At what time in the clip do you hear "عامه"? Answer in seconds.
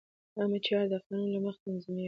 0.37-0.59